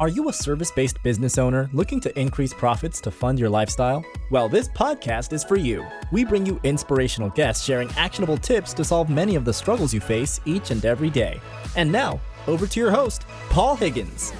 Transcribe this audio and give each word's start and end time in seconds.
Are 0.00 0.08
you 0.08 0.30
a 0.30 0.32
service 0.32 0.70
based 0.70 0.96
business 1.02 1.36
owner 1.36 1.68
looking 1.74 2.00
to 2.00 2.18
increase 2.18 2.54
profits 2.54 3.02
to 3.02 3.10
fund 3.10 3.38
your 3.38 3.50
lifestyle? 3.50 4.02
Well, 4.30 4.48
this 4.48 4.66
podcast 4.66 5.34
is 5.34 5.44
for 5.44 5.56
you. 5.56 5.86
We 6.10 6.24
bring 6.24 6.46
you 6.46 6.58
inspirational 6.64 7.28
guests 7.28 7.66
sharing 7.66 7.90
actionable 7.98 8.38
tips 8.38 8.72
to 8.74 8.82
solve 8.82 9.10
many 9.10 9.34
of 9.34 9.44
the 9.44 9.52
struggles 9.52 9.92
you 9.92 10.00
face 10.00 10.40
each 10.46 10.70
and 10.70 10.82
every 10.86 11.10
day. 11.10 11.38
And 11.76 11.92
now, 11.92 12.18
over 12.46 12.66
to 12.66 12.80
your 12.80 12.90
host, 12.90 13.26
Paul 13.50 13.76
Higgins. 13.76 14.32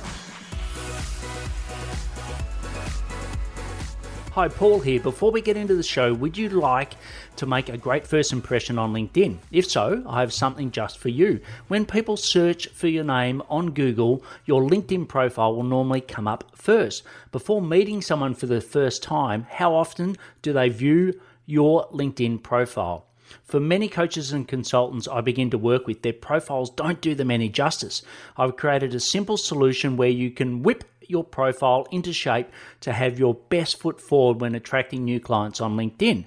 Hi, 4.41 4.49
Paul 4.49 4.81
here. 4.81 5.01
Before 5.01 5.31
we 5.31 5.43
get 5.43 5.59
into 5.59 5.75
the 5.75 5.83
show, 5.83 6.15
would 6.15 6.39
you 6.39 6.49
like 6.49 6.95
to 7.37 7.45
make 7.45 7.69
a 7.69 7.77
great 7.77 8.07
first 8.07 8.33
impression 8.33 8.79
on 8.79 8.95
LinkedIn? 8.95 9.37
If 9.53 9.71
so, 9.71 10.03
I 10.07 10.21
have 10.21 10.33
something 10.33 10.71
just 10.71 10.97
for 10.97 11.11
you. 11.11 11.41
When 11.69 11.85
people 11.85 12.17
search 12.17 12.67
for 12.69 12.89
your 12.89 13.05
name 13.05 13.43
on 13.51 13.73
Google, 13.73 14.25
your 14.47 14.63
LinkedIn 14.63 15.09
profile 15.09 15.55
will 15.55 15.65
normally 15.65 16.01
come 16.01 16.27
up 16.27 16.57
first. 16.57 17.03
Before 17.33 17.61
meeting 17.61 18.01
someone 18.01 18.35
for 18.35 18.47
the 18.47 18.63
first 18.63 19.03
time, 19.03 19.47
how 19.51 19.75
often 19.75 20.17
do 20.41 20.55
they 20.55 20.71
view 20.71 21.21
your 21.45 21.87
LinkedIn 21.89 22.43
profile? 22.43 23.05
For 23.45 23.61
many 23.61 23.89
coaches 23.89 24.33
and 24.33 24.49
consultants 24.49 25.07
I 25.07 25.21
begin 25.21 25.51
to 25.51 25.59
work 25.59 25.87
with, 25.87 26.01
their 26.01 26.15
profiles 26.15 26.71
don't 26.71 27.03
do 27.03 27.15
them 27.15 27.31
any 27.31 27.51
justice. 27.51 28.01
I've 28.39 28.57
created 28.57 28.95
a 28.95 29.01
simple 29.01 29.37
solution 29.37 29.99
where 29.99 30.09
you 30.09 30.31
can 30.31 30.63
whip 30.63 30.85
your 31.11 31.25
profile 31.25 31.87
into 31.91 32.13
shape 32.13 32.49
to 32.81 32.93
have 32.93 33.19
your 33.19 33.35
best 33.35 33.79
foot 33.79 34.01
forward 34.01 34.41
when 34.41 34.55
attracting 34.55 35.05
new 35.05 35.21
clients 35.21 35.61
on 35.61 35.77
LinkedIn. 35.77 36.27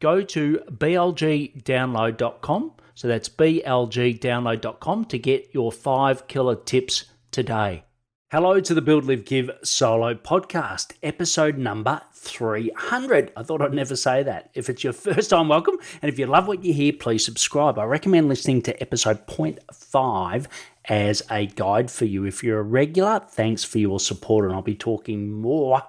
Go 0.00 0.22
to 0.22 0.58
blgdownload.com. 0.70 2.72
So 2.94 3.08
that's 3.08 3.28
blgdownload.com 3.28 5.04
to 5.06 5.18
get 5.18 5.48
your 5.52 5.72
five 5.72 6.28
killer 6.28 6.56
tips 6.56 7.06
today. 7.30 7.84
Hello 8.30 8.60
to 8.60 8.74
the 8.74 8.82
Build, 8.82 9.04
Live, 9.04 9.24
Give 9.24 9.50
solo 9.62 10.14
podcast, 10.14 10.92
episode 11.02 11.56
number 11.56 12.02
300. 12.24 13.32
I 13.36 13.42
thought 13.42 13.62
I'd 13.62 13.74
never 13.74 13.96
say 13.96 14.22
that. 14.22 14.50
If 14.54 14.68
it's 14.68 14.82
your 14.82 14.92
first 14.92 15.30
time, 15.30 15.48
welcome. 15.48 15.76
And 16.02 16.10
if 16.10 16.18
you 16.18 16.26
love 16.26 16.48
what 16.48 16.64
you 16.64 16.72
hear, 16.72 16.92
please 16.92 17.24
subscribe. 17.24 17.78
I 17.78 17.84
recommend 17.84 18.28
listening 18.28 18.62
to 18.62 18.82
episode 18.82 19.26
0.5 19.26 20.46
as 20.86 21.22
a 21.30 21.46
guide 21.46 21.90
for 21.90 22.04
you. 22.04 22.24
If 22.24 22.42
you're 22.42 22.60
a 22.60 22.62
regular, 22.62 23.20
thanks 23.20 23.64
for 23.64 23.78
your 23.78 24.00
support, 24.00 24.44
and 24.44 24.54
I'll 24.54 24.62
be 24.62 24.74
talking 24.74 25.32
more 25.32 25.82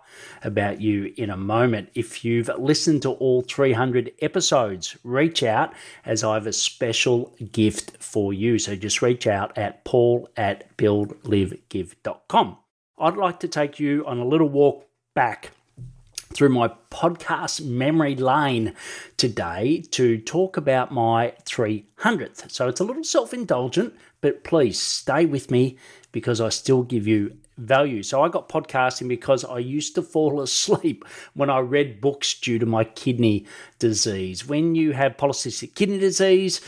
about 0.43 0.81
you 0.81 1.13
in 1.17 1.29
a 1.29 1.37
moment. 1.37 1.89
If 1.95 2.23
you've 2.23 2.49
listened 2.57 3.01
to 3.03 3.11
all 3.11 3.41
300 3.41 4.11
episodes, 4.21 4.95
reach 5.03 5.43
out 5.43 5.73
as 6.05 6.23
I 6.23 6.35
have 6.35 6.47
a 6.47 6.53
special 6.53 7.33
gift 7.51 7.97
for 8.01 8.33
you. 8.33 8.59
So 8.59 8.75
just 8.75 9.01
reach 9.01 9.27
out 9.27 9.57
at 9.57 9.83
paul 9.83 10.29
at 10.37 10.75
buildlivegive.com. 10.77 12.57
I'd 12.97 13.17
like 13.17 13.39
to 13.41 13.47
take 13.47 13.79
you 13.79 14.05
on 14.05 14.19
a 14.19 14.25
little 14.25 14.49
walk 14.49 14.87
back 15.13 15.51
through 16.35 16.49
my 16.49 16.69
podcast 16.91 17.65
memory 17.65 18.13
lane 18.15 18.73
today 19.15 19.81
to 19.89 20.17
talk 20.17 20.57
about 20.57 20.91
my 20.91 21.33
300th. 21.45 22.51
So 22.51 22.67
it's 22.67 22.81
a 22.81 22.83
little 22.83 23.05
self 23.05 23.33
indulgent, 23.33 23.95
but 24.19 24.43
please 24.43 24.79
stay 24.79 25.25
with 25.25 25.49
me 25.49 25.77
because 26.11 26.41
I 26.41 26.49
still 26.49 26.83
give 26.83 27.07
you 27.07 27.37
value. 27.57 28.03
So 28.03 28.21
I 28.21 28.27
got 28.27 28.49
podcasting 28.49 29.07
because 29.07 29.45
I 29.45 29.59
used 29.59 29.95
to 29.95 30.01
fall 30.01 30.41
asleep 30.47 31.05
when 31.33 31.49
I 31.49 31.59
read 31.59 32.01
books 32.01 32.33
due 32.33 32.59
to 32.59 32.65
my 32.65 32.83
kidney 32.83 33.45
disease. 33.79 34.45
When 34.45 34.75
you 34.75 34.91
have 34.91 35.15
polycystic 35.15 35.73
kidney 35.73 35.99
disease, 35.99 36.59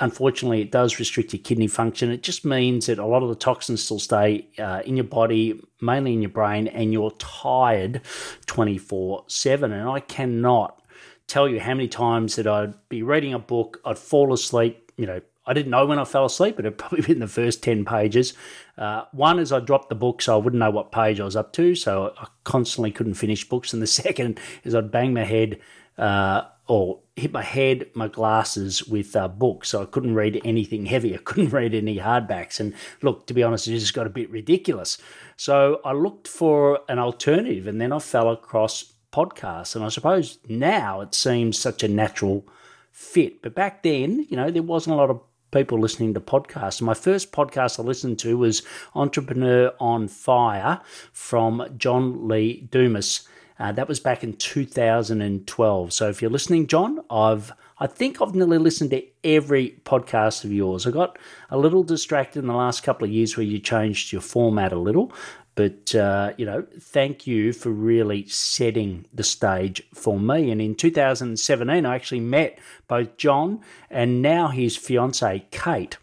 unfortunately, 0.00 0.60
it 0.60 0.70
does 0.70 0.98
restrict 0.98 1.32
your 1.32 1.42
kidney 1.42 1.66
function. 1.66 2.10
It 2.10 2.22
just 2.22 2.44
means 2.44 2.86
that 2.86 2.98
a 2.98 3.06
lot 3.06 3.22
of 3.22 3.28
the 3.28 3.34
toxins 3.34 3.82
still 3.82 3.98
stay 3.98 4.48
uh, 4.58 4.82
in 4.84 4.96
your 4.96 5.04
body, 5.04 5.60
mainly 5.80 6.12
in 6.12 6.22
your 6.22 6.30
brain, 6.30 6.68
and 6.68 6.92
you're 6.92 7.12
tired 7.12 8.00
24 8.46 9.24
7. 9.26 9.72
And 9.72 9.88
I 9.88 10.00
cannot 10.00 10.82
tell 11.26 11.48
you 11.48 11.60
how 11.60 11.74
many 11.74 11.88
times 11.88 12.36
that 12.36 12.46
I'd 12.46 12.74
be 12.88 13.02
reading 13.02 13.34
a 13.34 13.38
book, 13.38 13.80
I'd 13.84 13.98
fall 13.98 14.32
asleep, 14.32 14.92
you 14.96 15.06
know. 15.06 15.20
I 15.46 15.52
didn't 15.52 15.72
know 15.72 15.84
when 15.84 15.98
I 15.98 16.04
fell 16.04 16.24
asleep, 16.24 16.56
but 16.56 16.64
it'd 16.64 16.78
probably 16.78 17.02
been 17.02 17.18
the 17.18 17.28
first 17.28 17.62
10 17.62 17.84
pages. 17.84 18.32
Uh, 18.78 19.04
one 19.12 19.38
is 19.38 19.52
I 19.52 19.60
dropped 19.60 19.90
the 19.90 19.94
book, 19.94 20.22
so 20.22 20.34
I 20.34 20.38
wouldn't 20.38 20.58
know 20.58 20.70
what 20.70 20.90
page 20.90 21.20
I 21.20 21.24
was 21.24 21.36
up 21.36 21.52
to, 21.54 21.74
so 21.74 22.14
I 22.16 22.28
constantly 22.44 22.90
couldn't 22.90 23.14
finish 23.14 23.46
books. 23.46 23.74
And 23.74 23.82
the 23.82 23.86
second 24.04 24.40
is 24.64 24.74
I'd 24.74 24.90
bang 24.90 25.12
my 25.12 25.24
head 25.24 25.60
uh, 25.98 26.44
or 26.66 27.00
hit 27.16 27.32
my 27.32 27.42
head, 27.42 27.86
my 27.94 28.08
glasses 28.08 28.86
with 28.86 29.14
uh, 29.14 29.28
books. 29.28 29.68
So 29.68 29.82
I 29.82 29.86
couldn't 29.86 30.14
read 30.14 30.40
anything 30.44 30.86
heavy. 30.86 31.14
I 31.14 31.18
couldn't 31.18 31.50
read 31.52 31.74
any 31.74 31.98
hardbacks. 31.98 32.58
And 32.58 32.74
look, 33.02 33.26
to 33.26 33.34
be 33.34 33.42
honest, 33.42 33.68
it 33.68 33.78
just 33.78 33.94
got 33.94 34.06
a 34.06 34.10
bit 34.10 34.30
ridiculous. 34.30 34.98
So 35.36 35.80
I 35.84 35.92
looked 35.92 36.26
for 36.26 36.80
an 36.88 36.98
alternative 36.98 37.66
and 37.66 37.80
then 37.80 37.92
I 37.92 37.98
fell 37.98 38.30
across 38.30 38.92
podcasts. 39.12 39.76
And 39.76 39.84
I 39.84 39.88
suppose 39.88 40.38
now 40.48 41.00
it 41.02 41.14
seems 41.14 41.58
such 41.58 41.82
a 41.82 41.88
natural 41.88 42.46
fit. 42.90 43.42
But 43.42 43.54
back 43.54 43.82
then, 43.82 44.26
you 44.30 44.36
know, 44.36 44.50
there 44.50 44.62
wasn't 44.62 44.94
a 44.94 44.96
lot 44.96 45.10
of 45.10 45.20
people 45.54 45.78
listening 45.78 46.14
to 46.14 46.20
podcasts. 46.20 46.82
My 46.82 46.94
first 46.94 47.30
podcast 47.30 47.78
I 47.78 47.82
listened 47.82 48.18
to 48.20 48.36
was 48.36 48.62
Entrepreneur 48.94 49.72
on 49.78 50.08
Fire 50.08 50.80
from 51.12 51.64
John 51.76 52.26
Lee 52.26 52.68
Dumas. 52.70 53.28
Uh, 53.58 53.72
that 53.72 53.88
was 53.88 54.00
back 54.00 54.24
in 54.24 54.32
2012. 54.34 55.92
So 55.92 56.08
if 56.08 56.20
you're 56.20 56.30
listening, 56.30 56.66
John, 56.66 57.00
I've 57.10 57.52
I 57.78 57.88
think 57.88 58.22
I've 58.22 58.34
nearly 58.34 58.58
listened 58.58 58.90
to 58.90 59.04
every 59.24 59.80
podcast 59.84 60.44
of 60.44 60.52
yours. 60.52 60.86
I 60.86 60.92
got 60.92 61.18
a 61.50 61.58
little 61.58 61.82
distracted 61.82 62.38
in 62.38 62.46
the 62.46 62.54
last 62.54 62.84
couple 62.84 63.04
of 63.04 63.12
years 63.12 63.36
where 63.36 63.44
you 63.44 63.58
changed 63.58 64.12
your 64.12 64.20
format 64.20 64.72
a 64.72 64.78
little, 64.78 65.12
but 65.56 65.94
uh, 65.94 66.32
you 66.36 66.46
know, 66.46 66.64
thank 66.78 67.26
you 67.26 67.52
for 67.52 67.70
really 67.70 68.26
setting 68.26 69.06
the 69.12 69.24
stage 69.24 69.82
for 69.92 70.18
me. 70.18 70.50
And 70.50 70.60
in 70.60 70.74
2017, 70.74 71.84
I 71.84 71.94
actually 71.94 72.20
met 72.20 72.58
both 72.86 73.16
John 73.16 73.60
and 73.90 74.22
now 74.22 74.48
his 74.48 74.76
fiancee 74.76 75.46
Kate 75.50 75.98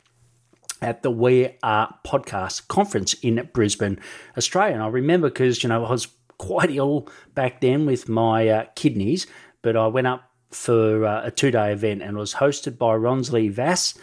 at 0.82 1.04
the 1.04 1.12
We 1.12 1.58
Are 1.64 1.96
podcast 2.06 2.68
conference 2.68 3.14
in 3.16 3.50
Brisbane, 3.54 4.00
Australia. 4.38 4.74
And 4.74 4.84
I 4.84 4.88
remember 4.88 5.30
because 5.30 5.64
you 5.64 5.70
know 5.70 5.86
I 5.86 5.92
was 5.92 6.08
quite 6.42 6.72
ill 6.72 7.08
back 7.36 7.62
then 7.62 7.86
with 7.86 8.10
my 8.10 8.48
uh, 8.48 8.66
kidneys, 8.74 9.28
but 9.62 9.78
I 9.78 9.86
went 9.86 10.08
up 10.08 10.32
for 10.50 11.06
uh, 11.06 11.28
a 11.28 11.30
two 11.30 11.52
day 11.52 11.72
event 11.72 12.02
and 12.02 12.18
was 12.18 12.34
hosted 12.34 12.80
by 12.80 12.96
Ronsley 12.96 13.52
Vaz. 13.52 13.94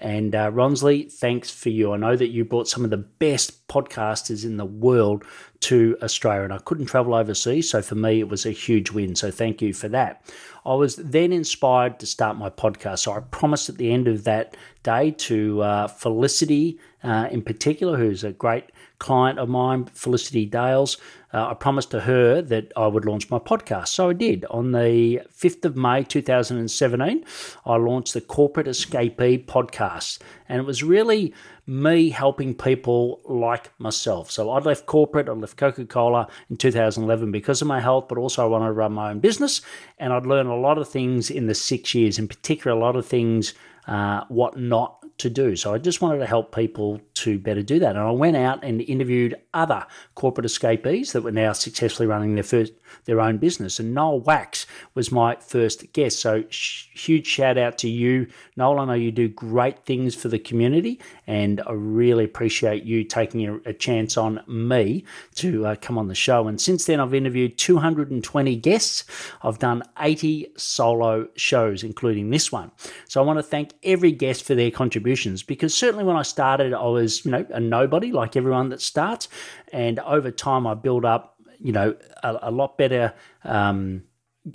And 0.00 0.32
uh, 0.32 0.52
Ronsley, 0.52 1.12
thanks 1.12 1.50
for 1.50 1.70
you. 1.70 1.92
I 1.92 1.96
know 1.96 2.14
that 2.14 2.28
you 2.28 2.44
brought 2.44 2.68
some 2.68 2.84
of 2.84 2.90
the 2.90 2.96
best 2.96 3.66
podcasters 3.66 4.44
in 4.44 4.56
the 4.56 4.64
world 4.64 5.24
to 5.62 5.98
Australia, 6.00 6.44
and 6.44 6.52
I 6.52 6.58
couldn't 6.58 6.86
travel 6.86 7.16
overseas. 7.16 7.68
So 7.68 7.82
for 7.82 7.96
me, 7.96 8.20
it 8.20 8.28
was 8.28 8.46
a 8.46 8.52
huge 8.52 8.92
win. 8.92 9.16
So 9.16 9.32
thank 9.32 9.60
you 9.60 9.74
for 9.74 9.88
that. 9.88 10.22
I 10.68 10.74
was 10.74 10.96
then 10.96 11.32
inspired 11.32 11.98
to 12.00 12.06
start 12.06 12.36
my 12.36 12.50
podcast. 12.50 12.98
So 12.98 13.12
I 13.12 13.20
promised 13.20 13.70
at 13.70 13.78
the 13.78 13.90
end 13.90 14.06
of 14.06 14.24
that 14.24 14.54
day 14.82 15.12
to 15.12 15.62
uh, 15.62 15.88
Felicity, 15.88 16.78
uh, 17.02 17.26
in 17.30 17.40
particular, 17.40 17.96
who's 17.96 18.22
a 18.22 18.32
great 18.32 18.64
client 18.98 19.38
of 19.38 19.48
mine, 19.48 19.86
Felicity 19.86 20.44
Dales, 20.44 20.98
uh, 21.32 21.48
I 21.50 21.54
promised 21.54 21.90
to 21.92 22.00
her 22.00 22.42
that 22.42 22.72
I 22.76 22.86
would 22.86 23.04
launch 23.04 23.30
my 23.30 23.38
podcast. 23.38 23.88
So 23.88 24.10
I 24.10 24.12
did. 24.12 24.44
On 24.50 24.72
the 24.72 25.22
5th 25.34 25.64
of 25.64 25.76
May 25.76 26.02
2017, 26.02 27.24
I 27.64 27.76
launched 27.76 28.14
the 28.14 28.20
Corporate 28.20 28.66
Escapee 28.66 29.46
podcast. 29.46 30.18
And 30.48 30.60
it 30.60 30.64
was 30.64 30.82
really 30.82 31.34
me 31.68 32.08
helping 32.08 32.54
people 32.54 33.20
like 33.26 33.70
myself. 33.78 34.30
So 34.30 34.50
I 34.50 34.58
left 34.58 34.86
corporate, 34.86 35.28
I 35.28 35.32
left 35.32 35.58
Coca 35.58 35.84
Cola 35.84 36.26
in 36.48 36.56
2011 36.56 37.30
because 37.30 37.60
of 37.60 37.68
my 37.68 37.78
health, 37.78 38.06
but 38.08 38.16
also 38.16 38.42
I 38.42 38.46
wanted 38.46 38.68
to 38.68 38.72
run 38.72 38.92
my 38.92 39.10
own 39.10 39.20
business. 39.20 39.60
And 39.98 40.12
I'd 40.12 40.24
learned 40.24 40.48
a 40.48 40.54
lot 40.54 40.78
of 40.78 40.88
things 40.88 41.30
in 41.30 41.46
the 41.46 41.54
six 41.54 41.94
years, 41.94 42.18
in 42.18 42.26
particular, 42.26 42.74
a 42.74 42.80
lot 42.80 42.96
of 42.96 43.04
things, 43.04 43.52
uh, 43.88 44.24
what 44.28 44.58
not 44.58 44.98
to 45.18 45.28
do. 45.28 45.56
So 45.56 45.74
I 45.74 45.78
just 45.78 46.00
wanted 46.00 46.18
to 46.18 46.26
help 46.26 46.54
people 46.54 47.00
to 47.14 47.38
better 47.38 47.62
do 47.62 47.80
that. 47.80 47.96
And 47.96 47.98
I 47.98 48.10
went 48.12 48.36
out 48.36 48.62
and 48.62 48.80
interviewed 48.82 49.34
other 49.52 49.84
corporate 50.14 50.44
escapees 50.44 51.12
that 51.12 51.22
were 51.22 51.32
now 51.32 51.52
successfully 51.52 52.06
running 52.06 52.34
their 52.34 52.44
first 52.44 52.72
their 53.04 53.20
own 53.20 53.38
business. 53.38 53.80
And 53.80 53.94
Noel 53.94 54.20
Wax 54.20 54.66
was 54.94 55.10
my 55.10 55.36
first 55.36 55.92
guest. 55.92 56.20
So 56.20 56.44
sh- 56.48 56.86
huge 56.94 57.26
shout 57.26 57.58
out 57.58 57.78
to 57.78 57.88
you, 57.88 58.28
Noel. 58.56 58.78
I 58.80 58.84
know 58.84 58.92
you 58.92 59.10
do 59.10 59.28
great 59.28 59.84
things 59.84 60.14
for 60.14 60.28
the 60.28 60.38
community, 60.38 61.00
and 61.26 61.60
I 61.66 61.72
really 61.72 62.24
appreciate 62.24 62.84
you 62.84 63.04
taking 63.04 63.46
a, 63.46 63.56
a 63.66 63.72
chance 63.72 64.16
on 64.16 64.40
me 64.46 65.04
to 65.36 65.66
uh, 65.66 65.76
come 65.80 65.98
on 65.98 66.08
the 66.08 66.14
show. 66.14 66.46
And 66.46 66.60
since 66.60 66.84
then, 66.84 67.00
I've 67.00 67.14
interviewed 67.14 67.58
220 67.58 68.56
guests. 68.56 69.04
I've 69.42 69.58
done 69.58 69.82
80 69.98 70.52
solo 70.56 71.28
shows, 71.34 71.82
including 71.82 72.30
this 72.30 72.52
one. 72.52 72.70
So 73.08 73.20
I 73.20 73.24
want 73.24 73.38
to 73.38 73.42
thank 73.42 73.72
every 73.82 74.12
guest 74.12 74.44
for 74.44 74.54
their 74.54 74.70
contributions 74.70 75.42
because 75.42 75.74
certainly 75.74 76.04
when 76.04 76.16
I 76.16 76.22
started, 76.22 76.74
I 76.74 76.86
was 76.86 77.24
you 77.24 77.30
know 77.30 77.46
a 77.50 77.60
nobody 77.60 78.12
like 78.12 78.36
everyone 78.36 78.68
that 78.70 78.80
starts, 78.80 79.28
and 79.72 79.98
over 80.00 80.30
time 80.30 80.66
I 80.66 80.74
built 80.74 81.04
up 81.04 81.38
you 81.58 81.72
know, 81.72 81.96
a, 82.22 82.38
a 82.42 82.50
lot 82.50 82.78
better. 82.78 83.12
Um, 83.44 84.04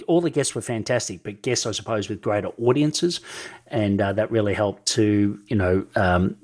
all 0.08 0.22
the 0.22 0.30
guests 0.30 0.56
were 0.56 0.62
fantastic, 0.62 1.24
but 1.24 1.42
guests, 1.42 1.66
I 1.66 1.72
suppose, 1.72 2.10
with 2.10 2.22
greater 2.22 2.50
audiences, 2.60 3.20
and 3.68 4.02
uh, 4.02 4.14
that 4.14 4.31
really 4.31 4.54
helped 4.54 4.86
to, 4.88 5.40
you 5.48 5.56
know, 5.56 5.86
um, 5.96 6.38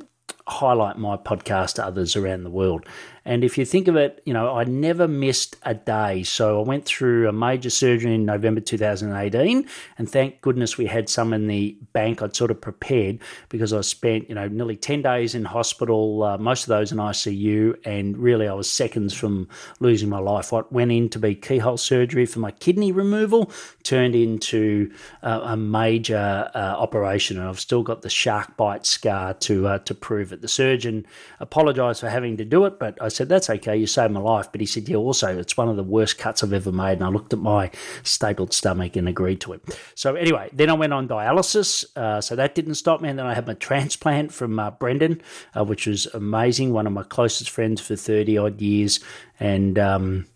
highlight 0.47 0.97
my 0.97 1.17
podcast 1.17 1.75
to 1.75 1.85
others 1.85 2.15
around 2.15 2.43
the 2.43 2.49
world. 2.49 2.85
And 3.25 3.43
if 3.43 3.57
you 3.57 3.65
think 3.65 3.87
of 3.87 3.95
it, 3.95 4.21
you 4.25 4.33
know, 4.33 4.55
I 4.55 4.63
never 4.63 5.07
missed 5.07 5.57
a 5.63 5.73
day. 5.73 6.23
So 6.23 6.61
I 6.61 6.63
went 6.63 6.85
through 6.85 7.27
a 7.27 7.33
major 7.33 7.69
surgery 7.69 8.15
in 8.15 8.25
November 8.25 8.61
2018, 8.61 9.67
and 9.97 10.09
thank 10.09 10.41
goodness 10.41 10.77
we 10.77 10.85
had 10.85 11.09
some 11.09 11.33
in 11.33 11.47
the 11.47 11.77
bank. 11.93 12.21
I'd 12.21 12.35
sort 12.35 12.51
of 12.51 12.61
prepared 12.61 13.19
because 13.49 13.73
I 13.73 13.81
spent, 13.81 14.29
you 14.29 14.35
know, 14.35 14.47
nearly 14.47 14.75
10 14.75 15.01
days 15.01 15.35
in 15.35 15.45
hospital, 15.45 16.23
uh, 16.23 16.37
most 16.37 16.63
of 16.63 16.69
those 16.69 16.91
in 16.91 16.97
ICU, 16.97 17.75
and 17.85 18.17
really 18.17 18.47
I 18.47 18.53
was 18.53 18.69
seconds 18.69 19.13
from 19.13 19.47
losing 19.79 20.09
my 20.09 20.19
life. 20.19 20.51
What 20.51 20.71
went 20.71 20.91
in 20.91 21.09
to 21.09 21.19
be 21.19 21.35
keyhole 21.35 21.77
surgery 21.77 22.25
for 22.25 22.39
my 22.39 22.51
kidney 22.51 22.91
removal 22.91 23.51
turned 23.83 24.15
into 24.15 24.91
uh, 25.23 25.41
a 25.43 25.57
major 25.57 26.49
uh, 26.53 26.57
operation, 26.57 27.37
and 27.37 27.47
I've 27.47 27.59
still 27.59 27.83
got 27.83 28.01
the 28.01 28.09
shark 28.09 28.55
bite 28.57 28.85
scar 28.85 29.33
to 29.33 29.67
uh, 29.67 29.79
to 29.79 29.93
prove 29.93 30.31
it. 30.31 30.41
The 30.41 30.47
surgeon 30.47 31.05
apologised 31.39 31.99
for 31.99 32.09
having 32.09 32.37
to 32.37 32.45
do 32.45 32.65
it, 32.65 32.79
but 32.79 33.01
I 33.01 33.08
said 33.09 33.29
that's 33.29 33.49
okay. 33.49 33.75
You 33.75 33.87
saved 33.87 34.13
my 34.13 34.19
life. 34.19 34.51
But 34.51 34.61
he 34.61 34.67
said, 34.67 34.87
yeah, 34.87 34.97
also 34.97 35.37
it's 35.37 35.57
one 35.57 35.69
of 35.69 35.75
the 35.75 35.83
worst 35.83 36.17
cuts 36.17 36.43
I've 36.43 36.53
ever 36.53 36.71
made. 36.71 36.93
And 36.93 37.03
I 37.03 37.09
looked 37.09 37.33
at 37.33 37.39
my 37.39 37.71
stapled 38.03 38.53
stomach 38.53 38.95
and 38.95 39.07
agreed 39.07 39.41
to 39.41 39.53
it. 39.53 39.79
So 39.95 40.15
anyway, 40.15 40.49
then 40.53 40.69
I 40.69 40.73
went 40.73 40.93
on 40.93 41.07
dialysis. 41.07 41.85
Uh, 41.95 42.21
so 42.21 42.35
that 42.35 42.55
didn't 42.55 42.75
stop 42.75 43.01
me, 43.01 43.09
and 43.09 43.19
then 43.19 43.25
I 43.25 43.33
had 43.33 43.47
my 43.47 43.53
transplant 43.55 44.31
from 44.31 44.59
uh, 44.59 44.71
Brendan, 44.71 45.21
uh, 45.55 45.63
which 45.63 45.87
was 45.87 46.05
amazing. 46.13 46.73
One 46.73 46.87
of 46.87 46.93
my 46.93 47.03
closest 47.03 47.49
friends 47.49 47.81
for 47.81 47.95
thirty 47.95 48.37
odd 48.37 48.61
years, 48.61 48.99
and 49.39 49.77
um, 49.77 50.27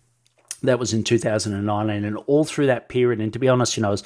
that 0.66 0.78
was 0.78 0.92
in 0.92 1.04
2019 1.04 2.04
and 2.04 2.16
all 2.26 2.44
through 2.44 2.66
that 2.66 2.88
period 2.88 3.20
and 3.20 3.32
to 3.32 3.38
be 3.38 3.48
honest 3.48 3.76
you 3.76 3.82
know 3.82 3.88
i 3.88 3.92
was, 3.92 4.04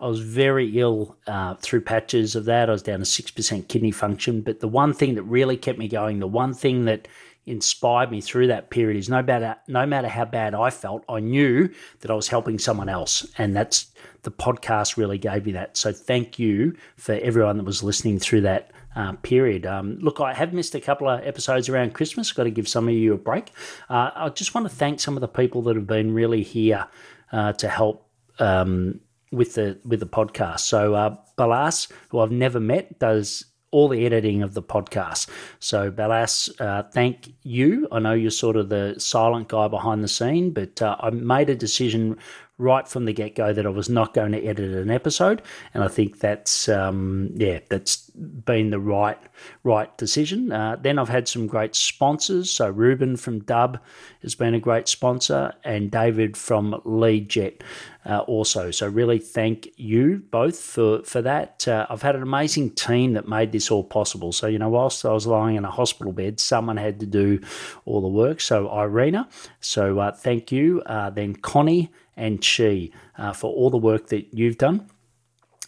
I 0.00 0.06
was 0.06 0.20
very 0.20 0.78
ill 0.78 1.16
uh, 1.26 1.54
through 1.56 1.80
patches 1.80 2.36
of 2.36 2.44
that. 2.44 2.68
I 2.68 2.72
was 2.72 2.84
down 2.84 3.00
to 3.00 3.04
6% 3.04 3.68
kidney 3.68 3.90
function 3.90 4.42
but 4.42 4.60
the 4.60 4.68
one 4.68 4.92
thing 4.92 5.14
that 5.14 5.22
really 5.24 5.56
kept 5.56 5.78
me 5.78 5.88
going 5.88 6.18
the 6.18 6.26
one 6.26 6.54
thing 6.54 6.84
that 6.84 7.08
inspired 7.46 8.10
me 8.10 8.20
through 8.20 8.46
that 8.48 8.68
period 8.68 8.98
is 8.98 9.08
no 9.08 9.22
matter 9.22 9.56
no 9.68 9.86
matter 9.86 10.06
how 10.06 10.24
bad 10.24 10.54
i 10.54 10.68
felt 10.68 11.02
i 11.08 11.18
knew 11.18 11.66
that 12.00 12.10
i 12.10 12.14
was 12.14 12.28
helping 12.28 12.58
someone 12.58 12.90
else 12.90 13.26
and 13.38 13.56
that's 13.56 13.90
the 14.22 14.30
podcast 14.30 14.96
really 14.96 15.18
gave 15.18 15.46
me 15.46 15.52
that. 15.52 15.76
So 15.76 15.92
thank 15.92 16.38
you 16.38 16.76
for 16.96 17.12
everyone 17.14 17.56
that 17.56 17.64
was 17.64 17.82
listening 17.82 18.18
through 18.18 18.42
that 18.42 18.70
uh, 18.98 19.12
period. 19.22 19.64
Um, 19.64 19.98
look, 20.00 20.20
I 20.20 20.34
have 20.34 20.52
missed 20.52 20.74
a 20.74 20.80
couple 20.80 21.08
of 21.08 21.24
episodes 21.24 21.68
around 21.68 21.94
Christmas. 21.94 22.32
Got 22.32 22.44
to 22.44 22.50
give 22.50 22.66
some 22.66 22.88
of 22.88 22.94
you 22.94 23.14
a 23.14 23.16
break. 23.16 23.52
Uh, 23.88 24.10
I 24.14 24.28
just 24.30 24.54
want 24.54 24.68
to 24.68 24.74
thank 24.74 24.98
some 24.98 25.16
of 25.16 25.20
the 25.20 25.28
people 25.28 25.62
that 25.62 25.76
have 25.76 25.86
been 25.86 26.12
really 26.12 26.42
here 26.42 26.88
uh, 27.30 27.52
to 27.54 27.68
help 27.68 28.08
um, 28.40 29.00
with 29.30 29.54
the 29.54 29.78
with 29.84 30.00
the 30.00 30.06
podcast. 30.06 30.60
So 30.60 30.94
uh, 30.94 31.16
Balas, 31.36 31.86
who 32.08 32.18
I've 32.18 32.32
never 32.32 32.58
met, 32.58 32.98
does 32.98 33.44
all 33.70 33.86
the 33.86 34.04
editing 34.04 34.42
of 34.42 34.54
the 34.54 34.62
podcast. 34.62 35.28
So, 35.60 35.90
Balas, 35.90 36.48
uh, 36.58 36.84
thank 36.84 37.34
you. 37.42 37.86
I 37.92 37.98
know 37.98 38.14
you're 38.14 38.30
sort 38.30 38.56
of 38.56 38.70
the 38.70 38.94
silent 38.98 39.48
guy 39.48 39.68
behind 39.68 40.02
the 40.02 40.08
scene, 40.08 40.52
but 40.52 40.80
uh, 40.80 40.96
I 40.98 41.10
made 41.10 41.50
a 41.50 41.54
decision 41.54 42.16
right 42.58 42.88
from 42.88 43.04
the 43.04 43.12
get 43.12 43.36
go 43.36 43.52
that 43.52 43.64
I 43.64 43.68
was 43.68 43.88
not 43.88 44.14
going 44.14 44.32
to 44.32 44.44
edit 44.44 44.74
an 44.74 44.90
episode, 44.90 45.42
and 45.72 45.84
I 45.84 45.88
think 45.88 46.18
that's 46.18 46.68
um, 46.68 47.30
yeah 47.36 47.60
that's 47.68 48.10
been 48.10 48.70
the 48.70 48.80
right 48.80 49.18
right 49.62 49.96
decision. 49.96 50.50
Uh, 50.50 50.76
then 50.80 50.98
I've 50.98 51.08
had 51.08 51.28
some 51.28 51.46
great 51.46 51.74
sponsors. 51.74 52.50
So 52.50 52.68
Ruben 52.68 53.16
from 53.16 53.40
Dub 53.40 53.78
has 54.22 54.34
been 54.34 54.54
a 54.54 54.60
great 54.60 54.88
sponsor, 54.88 55.54
and 55.64 55.90
David 55.90 56.36
from 56.36 56.72
Leadjet 56.84 57.62
uh, 58.04 58.18
also. 58.20 58.70
So 58.70 58.88
really 58.88 59.18
thank 59.18 59.68
you 59.76 60.22
both 60.30 60.58
for 60.58 61.02
for 61.04 61.22
that. 61.22 61.68
Uh, 61.68 61.86
I've 61.88 62.02
had 62.02 62.16
an 62.16 62.22
amazing 62.22 62.70
team 62.70 63.12
that 63.12 63.28
made 63.28 63.52
this 63.52 63.70
all 63.70 63.84
possible. 63.84 64.32
So 64.32 64.48
you 64.48 64.58
know, 64.58 64.68
whilst 64.68 65.04
I 65.04 65.12
was 65.12 65.26
lying 65.26 65.56
in 65.56 65.64
a 65.64 65.70
hospital 65.70 66.12
bed, 66.12 66.40
someone 66.40 66.76
had 66.76 66.98
to 67.00 67.06
do 67.06 67.40
all 67.84 68.00
the 68.00 68.08
work. 68.08 68.40
So 68.40 68.68
Irina, 68.76 69.28
so 69.60 70.00
uh, 70.00 70.12
thank 70.12 70.50
you. 70.50 70.82
Uh, 70.86 71.10
then 71.10 71.36
Connie 71.36 71.92
and 72.18 72.44
Chi 72.44 72.90
uh, 73.16 73.32
for 73.32 73.50
all 73.54 73.70
the 73.70 73.78
work 73.78 74.08
that 74.08 74.34
you've 74.34 74.58
done. 74.58 74.90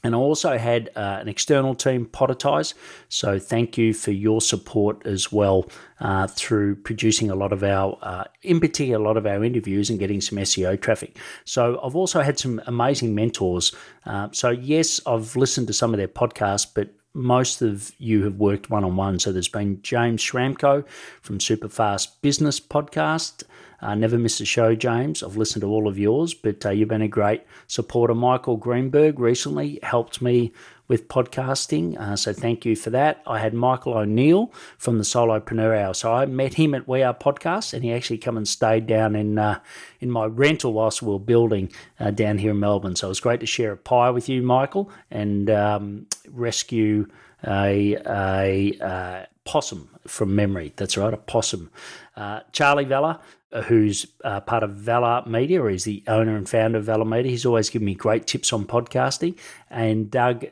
And 0.03 0.15
I 0.15 0.19
also 0.19 0.57
had 0.57 0.89
uh, 0.97 1.19
an 1.21 1.29
external 1.29 1.75
team, 1.75 2.07
Podetize. 2.07 2.73
So 3.11 3.39
thank 3.39 3.77
you 3.77 3.93
for 3.93 4.13
your 4.13 4.41
support 4.41 5.07
as 5.07 5.31
well 5.31 5.69
uh, 6.01 6.27
through 6.27 6.77
producing 6.77 7.31
a 7.31 7.35
lot 7.35 7.53
of 7.53 7.63
our, 7.63 7.99
uh, 8.01 8.25
in 8.43 8.61
particular, 8.61 8.99
a 8.99 9.07
lot 9.07 9.19
of 9.19 9.27
our 9.27 9.45
interviews 9.45 9.91
and 9.91 9.99
getting 9.99 10.23
some 10.23 10.39
SEO 10.39 10.81
traffic. 10.81 11.19
So 11.45 11.79
I've 11.85 11.97
also 11.97 12.23
had 12.23 12.39
some 12.39 12.63
amazing 12.67 13.15
mentors. 13.15 13.75
Uh, 14.07 14.29
so 14.33 14.49
yes, 14.49 15.01
I've 15.07 15.37
listened 15.37 15.67
to 15.67 15.75
some 15.75 15.93
of 15.93 15.99
their 15.99 16.09
podcasts, 16.09 16.67
but 16.75 16.89
most 17.15 17.63
of 17.63 17.93
you 17.99 18.25
have 18.25 18.37
worked 18.37 18.71
one 18.71 18.85
on 18.85 18.97
one. 18.97 19.19
So 19.19 19.33
there's 19.33 19.49
been 19.49 19.83
James 19.83 20.23
Schramko 20.23 20.87
from 21.21 21.39
Superfast 21.39 22.09
Business 22.23 22.61
Podcast. 22.61 23.43
Uh, 23.83 23.95
never 23.95 24.19
miss 24.19 24.41
a 24.41 24.45
show, 24.45 24.75
James. 24.75 25.23
I've 25.23 25.37
listened 25.37 25.63
to 25.63 25.69
all 25.69 25.89
of 25.89 25.99
yours, 25.99 26.35
but 26.35 26.65
uh, 26.67 26.71
you've 26.71 26.89
been 26.89 27.03
a 27.03 27.09
great 27.09 27.43
supporter. 27.67 28.15
Michael 28.15 28.57
Greenberg 28.57 29.19
recently 29.19 29.79
helped 29.83 30.21
me 30.21 30.53
with 30.91 31.07
podcasting, 31.07 31.97
uh, 32.01 32.17
so 32.17 32.33
thank 32.33 32.65
you 32.65 32.75
for 32.75 32.91
that. 32.91 33.23
I 33.25 33.39
had 33.39 33.55
Michael 33.55 33.97
O'Neal 33.97 34.53
from 34.77 34.99
the 34.99 35.05
Solopreneur 35.05 35.81
Hour, 35.81 35.95
so 35.95 36.13
I 36.13 36.27
met 36.27 36.55
him 36.55 36.75
at 36.75 36.89
We 36.89 37.05
Are 37.05 37.15
Podcast, 37.15 37.73
and 37.73 37.85
he 37.85 37.93
actually 37.93 38.19
come 38.19 38.37
and 38.37 38.47
stayed 38.47 38.89
down 38.89 39.15
in 39.15 39.39
uh, 39.39 39.61
in 40.01 40.11
my 40.11 40.25
rental 40.25 40.73
whilst 40.73 41.01
we 41.01 41.13
were 41.13 41.21
building 41.21 41.71
uh, 42.01 42.11
down 42.11 42.39
here 42.39 42.51
in 42.51 42.59
Melbourne. 42.59 42.97
So 42.97 43.07
it 43.07 43.11
was 43.11 43.21
great 43.21 43.39
to 43.39 43.47
share 43.47 43.71
a 43.71 43.77
pie 43.77 44.11
with 44.11 44.29
you, 44.29 44.43
Michael, 44.43 44.91
and 45.13 45.49
um, 45.49 46.09
rescue 46.29 47.07
a, 47.47 47.97
a, 48.05 48.77
uh, 48.81 49.27
possum 49.45 49.91
from 50.09 50.35
memory. 50.35 50.73
That's 50.75 50.97
right, 50.97 51.15
a 51.15 51.19
possum. 51.19 51.71
Uh, 52.17 52.41
Charlie 52.51 52.85
Vella 52.85 53.21
who's 53.65 54.07
uh, 54.25 54.41
part 54.41 54.63
of 54.63 54.71
Valor 54.71 55.23
Media, 55.27 55.61
or 55.61 55.71
is 55.71 55.85
the 55.85 56.03
owner 56.07 56.37
and 56.37 56.49
founder 56.49 56.79
of 56.79 56.85
Valor 56.85 57.05
Media. 57.05 57.31
He's 57.31 57.47
always 57.47 57.71
given 57.71 57.87
me 57.87 57.95
great 57.95 58.27
tips 58.27 58.53
on 58.53 58.65
podcasting. 58.65 59.37
And 59.69 60.11
Doug 60.11 60.45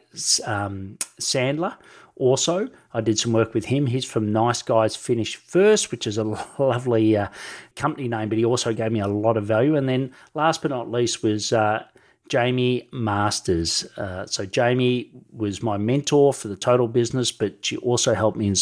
um, 0.45 0.99
Sandler, 1.21 1.77
also, 2.19 2.69
I 2.93 3.01
did 3.01 3.19
some 3.19 3.33
work 3.33 3.55
with 3.55 3.67
him. 3.67 3.87
He's 3.87 4.05
from 4.05 4.33
Nice 4.33 4.63
Guys 4.63 4.97
Finish 4.97 5.37
First, 5.37 5.93
which 5.93 6.05
is 6.05 6.19
a 6.19 6.25
lovely 6.59 7.17
uh, 7.17 7.29
company 7.77 8.09
name, 8.09 8.29
but 8.29 8.39
he 8.39 8.45
also 8.45 8.73
gave 8.73 8.91
me 8.91 9.01
a 9.01 9.07
lot 9.07 9.37
of 9.37 9.45
value. 9.45 9.77
And 9.77 9.89
then, 9.89 10.13
last 10.35 10.63
but 10.63 10.73
not 10.73 10.91
least, 10.91 11.23
was 11.23 11.53
uh, 11.53 11.85
Jaime 12.31 12.89
Masters. 12.93 13.85
Uh, 13.97 14.27
so 14.27 14.47
Jaime 14.55 15.11
was 15.33 15.63
my 15.63 15.77
mentor 15.77 16.33
for 16.33 16.49
the 16.49 16.57
total 16.57 16.89
business, 16.89 17.33
but 17.33 17.65
she 17.65 17.77
also 17.79 18.15
helped 18.15 18.37
me 18.37 18.49
in, 18.49 18.55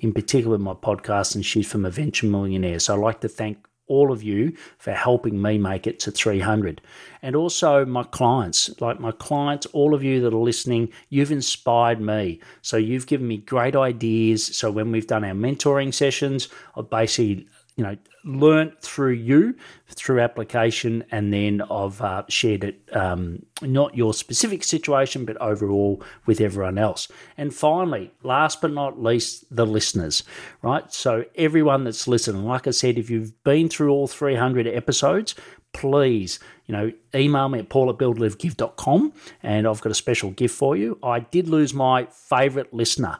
in 0.00 0.12
particular 0.12 0.58
my 0.58 0.74
podcast, 0.74 1.34
and 1.34 1.44
she's 1.44 1.70
from 1.70 1.84
Eventual 1.84 2.30
Millionaire. 2.30 2.78
So 2.78 2.94
I'd 2.94 3.00
like 3.00 3.20
to 3.20 3.28
thank 3.28 3.66
all 3.86 4.10
of 4.10 4.22
you 4.22 4.52
for 4.78 4.92
helping 4.92 5.40
me 5.40 5.58
make 5.58 5.86
it 5.86 6.00
to 6.00 6.10
300 6.10 6.80
and 7.20 7.36
also 7.36 7.84
my 7.84 8.02
clients 8.02 8.70
like 8.80 8.98
my 8.98 9.12
clients 9.12 9.66
all 9.66 9.94
of 9.94 10.02
you 10.02 10.22
that 10.22 10.32
are 10.32 10.38
listening 10.38 10.90
you've 11.10 11.30
inspired 11.30 12.00
me 12.00 12.40
so 12.62 12.78
you've 12.78 13.06
given 13.06 13.28
me 13.28 13.36
great 13.36 13.76
ideas 13.76 14.56
so 14.56 14.70
when 14.70 14.90
we've 14.90 15.06
done 15.06 15.22
our 15.22 15.34
mentoring 15.34 15.92
sessions 15.92 16.48
i've 16.76 16.88
basically 16.88 17.46
you 17.76 17.82
know 17.82 17.96
learnt 18.24 18.80
through 18.80 19.12
you 19.12 19.54
through 19.88 20.20
application 20.20 21.04
and 21.10 21.32
then 21.32 21.60
I've 21.70 22.00
uh, 22.00 22.24
shared 22.28 22.64
it 22.64 22.80
um, 22.92 23.44
not 23.62 23.96
your 23.96 24.14
specific 24.14 24.64
situation 24.64 25.24
but 25.24 25.36
overall 25.38 26.02
with 26.26 26.40
everyone 26.40 26.78
else. 26.78 27.08
And 27.36 27.54
finally 27.54 28.12
last 28.22 28.60
but 28.60 28.72
not 28.72 29.02
least 29.02 29.44
the 29.54 29.66
listeners 29.66 30.22
right? 30.62 30.92
So 30.92 31.24
everyone 31.36 31.84
that's 31.84 32.06
listening 32.08 32.44
like 32.44 32.66
I 32.66 32.70
said 32.70 32.98
if 32.98 33.10
you've 33.10 33.42
been 33.44 33.68
through 33.68 33.90
all 33.90 34.06
300 34.06 34.66
episodes 34.66 35.34
please 35.72 36.38
you 36.66 36.72
know 36.72 36.92
email 37.16 37.48
me 37.48 37.58
at 37.58 37.68
paul 37.68 37.90
at 37.90 37.96
buildlivegive.com 37.96 39.12
and 39.42 39.66
I've 39.66 39.80
got 39.80 39.90
a 39.90 39.94
special 39.94 40.30
gift 40.30 40.54
for 40.54 40.76
you. 40.76 40.98
I 41.02 41.20
did 41.20 41.48
lose 41.48 41.74
my 41.74 42.06
favorite 42.06 42.72
listener 42.72 43.18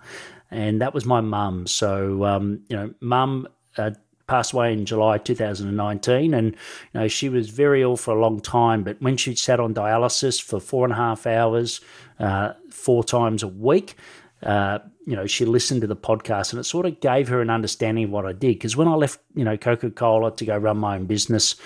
and 0.50 0.80
that 0.80 0.94
was 0.94 1.04
my 1.04 1.20
mum. 1.20 1.66
So 1.66 2.24
um, 2.24 2.62
you 2.68 2.76
know 2.76 2.94
mum 3.00 3.48
uh, 3.76 3.90
passed 4.26 4.52
away 4.52 4.72
in 4.72 4.86
July 4.86 5.18
2019, 5.18 6.34
and 6.34 6.52
you 6.52 7.00
know 7.00 7.08
she 7.08 7.28
was 7.28 7.50
very 7.50 7.82
ill 7.82 7.96
for 7.96 8.16
a 8.16 8.20
long 8.20 8.40
time. 8.40 8.82
But 8.82 9.00
when 9.00 9.16
she 9.16 9.34
sat 9.34 9.60
on 9.60 9.74
dialysis 9.74 10.40
for 10.42 10.60
four 10.60 10.84
and 10.84 10.92
a 10.92 10.96
half 10.96 11.26
hours, 11.26 11.80
uh, 12.18 12.52
four 12.70 13.04
times 13.04 13.42
a 13.42 13.48
week, 13.48 13.96
uh, 14.42 14.78
you 15.06 15.16
know 15.16 15.26
she 15.26 15.44
listened 15.44 15.82
to 15.82 15.86
the 15.86 15.96
podcast, 15.96 16.52
and 16.52 16.60
it 16.60 16.64
sort 16.64 16.86
of 16.86 17.00
gave 17.00 17.28
her 17.28 17.40
an 17.40 17.50
understanding 17.50 18.04
of 18.04 18.10
what 18.10 18.26
I 18.26 18.32
did. 18.32 18.54
Because 18.54 18.76
when 18.76 18.88
I 18.88 18.94
left, 18.94 19.20
you 19.34 19.44
know, 19.44 19.56
Coca 19.56 19.90
Cola 19.90 20.34
to 20.36 20.44
go 20.44 20.56
run 20.56 20.78
my 20.78 20.96
own 20.96 21.06
business, 21.06 21.56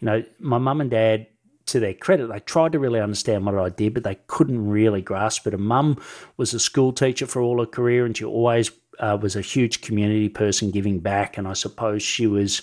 you 0.00 0.06
know, 0.06 0.24
my 0.38 0.58
mum 0.58 0.80
and 0.80 0.90
dad 0.90 1.26
to 1.66 1.80
their 1.80 1.94
credit, 1.94 2.28
they 2.28 2.40
tried 2.40 2.72
to 2.72 2.78
really 2.78 3.00
understand 3.00 3.44
what 3.44 3.58
I 3.58 3.68
did, 3.70 3.92
but 3.92 4.04
they 4.04 4.14
couldn't 4.28 4.68
really 4.68 5.02
grasp 5.02 5.46
it. 5.48 5.54
And 5.54 5.64
mum 5.64 6.00
was 6.36 6.54
a 6.54 6.60
school 6.60 6.92
teacher 6.92 7.26
for 7.26 7.42
all 7.42 7.58
her 7.58 7.66
career, 7.66 8.06
and 8.06 8.16
she 8.16 8.24
always 8.24 8.70
uh, 9.00 9.18
was 9.20 9.36
a 9.36 9.40
huge 9.40 9.80
community 9.80 10.28
person 10.28 10.70
giving 10.70 10.98
back, 10.98 11.38
and 11.38 11.46
I 11.48 11.54
suppose 11.54 12.02
she 12.02 12.26
was. 12.26 12.62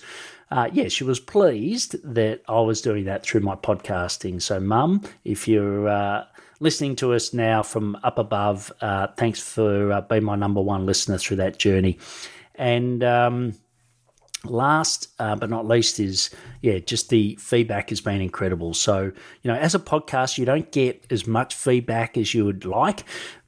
Uh, 0.51 0.69
yeah, 0.71 0.87
she 0.87 1.03
was 1.03 1.19
pleased 1.19 1.95
that 2.03 2.43
I 2.47 2.59
was 2.59 2.79
doing 2.79 3.05
that 3.05 3.23
through 3.23 3.41
my 3.41 3.55
podcasting. 3.55 4.39
So, 4.39 4.59
Mum, 4.59 5.01
if 5.23 5.47
you're 5.47 5.87
uh, 5.87 6.25
listening 6.59 6.95
to 6.97 7.13
us 7.13 7.33
now 7.33 7.63
from 7.63 7.97
up 8.03 8.19
above, 8.19 8.71
uh, 8.79 9.07
thanks 9.17 9.41
for 9.41 9.91
uh, 9.91 10.01
being 10.01 10.23
my 10.23 10.35
number 10.35 10.61
one 10.61 10.85
listener 10.85 11.17
through 11.17 11.37
that 11.37 11.57
journey. 11.57 11.97
And 12.53 13.03
um, 13.03 13.55
last 14.45 15.07
uh, 15.19 15.35
but 15.35 15.49
not 15.49 15.65
least 15.65 15.99
is 15.99 16.29
yeah 16.61 16.77
just 16.79 17.09
the 17.09 17.37
feedback 17.39 17.89
has 17.89 18.01
been 18.01 18.21
incredible 18.21 18.73
so 18.73 19.03
you 19.41 19.51
know 19.51 19.55
as 19.55 19.73
a 19.73 19.79
podcast 19.79 20.37
you 20.37 20.45
don't 20.45 20.71
get 20.71 21.05
as 21.09 21.25
much 21.25 21.55
feedback 21.55 22.17
as 22.17 22.33
you 22.33 22.43
would 22.43 22.65
like 22.65 23.05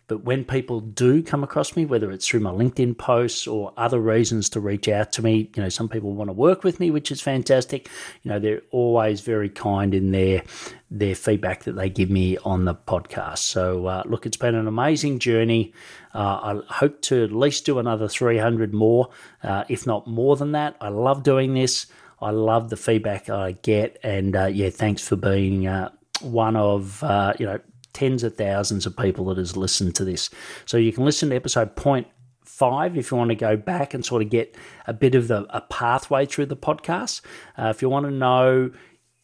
but 0.08 0.24
when 0.24 0.46
people 0.46 0.82
do 0.82 1.24
come 1.24 1.44
across 1.44 1.76
me, 1.76 1.86
whether 1.86 2.12
it's 2.12 2.28
through 2.28 2.42
my 2.42 2.52
LinkedIn 2.52 2.98
posts 2.98 3.48
or 3.48 3.74
other 3.76 4.00
reasons 4.00 4.50
to 4.50 4.60
reach 4.60 4.88
out 4.88 5.12
to 5.14 5.24
me, 5.24 5.50
you 5.56 5.64
know, 5.64 5.70
some 5.70 5.90
people 5.90 6.14
want 6.14 6.30
to 6.30 6.34
work 6.34 6.64
with 6.64 6.80
me, 6.80 6.92
which 6.92 7.12
is 7.12 7.22
fantastic. 7.22 7.90
You 8.22 8.30
know, 8.30 8.40
they're 8.40 8.62
always 8.72 9.22
very 9.22 9.50
kind 9.50 9.94
in 9.96 10.12
their 10.12 10.44
their 10.92 11.16
feedback 11.16 11.64
that 11.64 11.74
they 11.74 11.90
give 11.90 12.12
me 12.12 12.38
on 12.46 12.66
the 12.66 12.76
podcast. 12.76 13.40
So, 13.40 13.88
uh, 13.88 14.04
look, 14.06 14.26
it's 14.26 14.38
been 14.38 14.56
an 14.56 14.68
amazing 14.68 15.18
journey. 15.20 15.74
Uh, 16.14 16.62
I 16.70 16.74
hope 16.74 17.02
to 17.04 17.24
at 17.24 17.32
least 17.32 17.66
do 17.66 17.80
another 17.80 18.08
300 18.08 18.74
more, 18.74 19.10
uh, 19.44 19.66
if 19.68 19.88
not 19.88 20.08
more 20.08 20.36
than 20.36 20.52
that. 20.52 20.78
I 20.80 20.90
love 20.90 21.24
doing 21.24 21.56
this. 21.56 21.88
I 22.22 22.30
love 22.30 22.70
the 22.70 22.78
feedback 22.78 23.30
I 23.30 23.54
get, 23.54 24.00
and 24.04 24.36
uh, 24.36 24.46
yeah, 24.46 24.70
thanks 24.70 25.06
for 25.06 25.16
being 25.16 25.68
uh, 25.68 25.90
one 26.22 26.56
of 26.56 27.04
uh, 27.04 27.34
you 27.40 27.46
know 27.46 27.60
tens 27.96 28.22
of 28.24 28.36
thousands 28.36 28.86
of 28.86 28.96
people 28.96 29.26
that 29.26 29.38
has 29.38 29.58
listened 29.58 29.96
to 29.96 30.06
this. 30.06 30.30
So 30.66 30.78
you 30.78 30.94
can 30.94 31.06
listen 31.06 31.30
to 31.30 31.36
episode 31.36 31.76
point 31.76 32.08
five 32.44 32.96
if 32.96 33.10
you 33.10 33.18
want 33.18 33.30
to 33.30 33.36
go 33.36 33.58
back 33.58 33.94
and 33.94 34.06
sort 34.06 34.22
of 34.22 34.30
get 34.30 34.56
a 34.86 34.94
bit 34.94 35.16
of 35.16 35.28
the, 35.28 35.46
a 35.50 35.62
pathway 35.62 36.26
through 36.26 36.46
the 36.46 36.56
podcast. 36.56 37.22
Uh, 37.58 37.70
if 37.70 37.82
you 37.82 37.90
want 37.90 38.06
to 38.06 38.12
know 38.12 38.72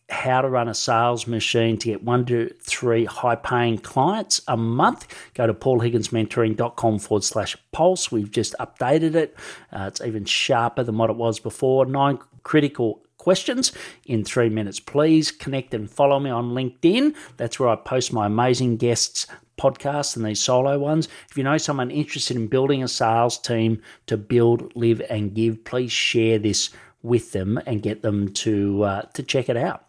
how 0.10 0.42
to 0.42 0.50
run 0.50 0.68
a 0.68 0.74
sales 0.74 1.26
machine 1.26 1.78
to 1.78 1.88
get 1.88 2.04
one 2.04 2.26
to 2.26 2.50
three 2.62 3.06
high 3.06 3.36
paying 3.36 3.78
clients 3.78 4.42
a 4.48 4.58
month, 4.58 5.08
go 5.34 5.48
to 5.48 5.54
paulhigginsmentoring.com 5.54 7.00
forward 7.00 7.24
slash 7.24 7.56
pulse. 7.72 8.12
We've 8.12 8.32
just 8.32 8.54
updated 8.60 9.16
it. 9.16 9.38
Uh, 9.72 9.86
it's 9.88 10.02
even 10.02 10.26
sharper 10.26 10.84
than 10.84 10.98
what 10.98 11.10
it 11.10 11.16
was 11.16 11.40
before. 11.40 11.86
Nine 11.86 12.20
critical 12.44 13.01
questions 13.22 13.72
in 14.08 14.24
three 14.24 14.50
minutes. 14.50 14.80
Please 14.80 15.30
connect 15.30 15.76
and 15.76 15.90
follow 15.90 16.20
me 16.20 16.32
on 16.32 16.56
LinkedIn. 16.56 17.16
That's 17.38 17.60
where 17.60 17.70
I 17.70 17.76
post 17.76 18.12
my 18.12 18.26
amazing 18.26 18.78
guests 18.78 19.28
podcasts 19.60 20.16
and 20.16 20.26
these 20.26 20.42
solo 20.42 20.80
ones. 20.80 21.08
If 21.30 21.38
you 21.38 21.44
know 21.44 21.60
someone 21.60 21.92
interested 21.92 22.36
in 22.36 22.48
building 22.48 22.82
a 22.82 22.88
sales 22.88 23.38
team 23.38 23.80
to 24.08 24.18
build, 24.18 24.76
live, 24.76 25.04
and 25.08 25.36
give, 25.36 25.64
please 25.64 25.92
share 25.92 26.40
this 26.40 26.72
with 27.04 27.32
them 27.32 27.60
and 27.68 27.84
get 27.84 28.02
them 28.02 28.34
to 28.34 28.84
uh, 28.84 29.02
to 29.14 29.22
check 29.22 29.50
it 29.50 29.58
out. 29.58 29.86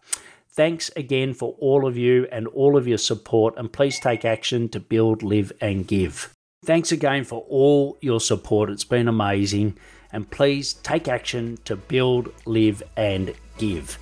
Thanks 0.51 0.91
again 0.95 1.33
for 1.33 1.55
all 1.57 1.87
of 1.87 1.97
you 1.97 2.27
and 2.31 2.47
all 2.49 2.77
of 2.77 2.87
your 2.87 2.99
support, 2.99 3.55
and 3.57 3.73
please 3.73 3.99
take 3.99 4.23
action 4.23 4.69
to 4.69 4.79
build, 4.79 5.23
live, 5.23 5.51
and 5.59 5.87
give. 5.87 6.31
Thanks 6.63 6.91
again 6.91 7.23
for 7.23 7.43
all 7.49 7.97
your 7.99 8.19
support. 8.19 8.69
It's 8.69 8.85
been 8.85 9.07
amazing 9.07 9.75
and 10.13 10.29
please 10.29 10.73
take 10.75 11.07
action 11.07 11.57
to 11.65 11.75
build, 11.75 12.31
live, 12.45 12.81
and 12.95 13.33
give. 13.57 13.97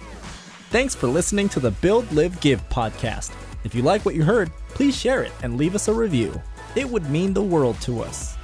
Thanks 0.70 0.96
for 0.96 1.08
listening 1.08 1.50
to 1.50 1.60
the 1.60 1.72
Build, 1.72 2.10
Live, 2.12 2.40
Give 2.40 2.62
podcast. 2.70 3.34
If 3.64 3.76
you 3.76 3.82
like 3.82 4.06
what 4.06 4.16
you 4.16 4.24
heard, 4.24 4.52
please 4.70 4.98
share 4.98 5.24
it 5.24 5.32
and 5.44 5.58
leave 5.58 5.76
us 5.76 5.88
a 5.88 5.94
review. 5.94 6.42
It 6.76 6.90
would 6.90 7.10
mean 7.10 7.34
the 7.34 7.42
world 7.42 7.80
to 7.82 8.02
us. 8.02 8.38